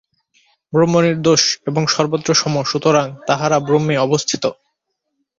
[0.73, 4.43] ব্রহ্ম নির্দোষ এবং সর্বত্র সম, সুতরাং তাঁহারা ব্রহ্মে অবস্থিত।